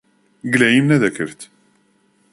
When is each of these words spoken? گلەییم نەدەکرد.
گلەییم 0.51 0.85
نەدەکرد. 0.91 1.39